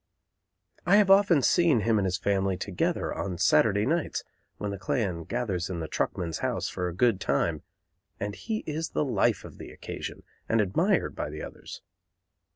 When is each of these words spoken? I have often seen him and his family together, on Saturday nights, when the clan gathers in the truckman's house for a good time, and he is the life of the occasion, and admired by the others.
I 0.83 0.95
have 0.95 1.11
often 1.11 1.43
seen 1.43 1.81
him 1.81 1.99
and 1.99 2.07
his 2.07 2.17
family 2.17 2.57
together, 2.57 3.13
on 3.13 3.37
Saturday 3.37 3.85
nights, 3.85 4.23
when 4.57 4.71
the 4.71 4.79
clan 4.79 5.25
gathers 5.25 5.69
in 5.69 5.79
the 5.79 5.87
truckman's 5.87 6.39
house 6.39 6.67
for 6.67 6.87
a 6.87 6.95
good 6.95 7.19
time, 7.21 7.61
and 8.19 8.33
he 8.33 8.63
is 8.65 8.89
the 8.89 9.05
life 9.05 9.45
of 9.45 9.59
the 9.59 9.69
occasion, 9.69 10.23
and 10.49 10.59
admired 10.59 11.13
by 11.15 11.29
the 11.29 11.43
others. 11.43 11.83